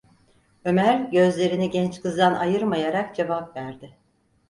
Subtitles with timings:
[0.65, 3.97] Ömer gözlerini genç kızdan ayırmayarak cevap verdi: